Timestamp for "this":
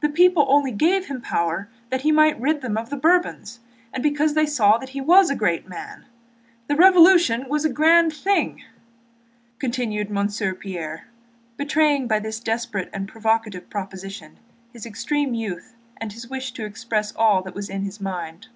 12.18-12.40